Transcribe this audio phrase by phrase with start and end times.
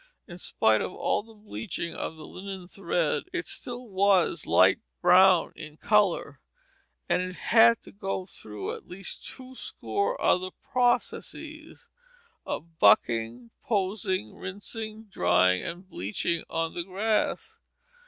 [0.27, 5.53] In spite of all the bleaching of the linen thread, it still was light brown
[5.55, 6.41] in color,
[7.07, 11.87] and it had to go through at least twoscore other processes,
[12.47, 17.59] of bucking, possing, rinsing, drying, and bleaching on the grass.